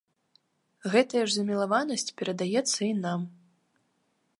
Гэтая 0.93 1.21
ж 1.27 1.35
замілаванасць 1.35 2.09
перадаецца 2.23 2.77
і 2.91 2.93
нам. 3.05 3.21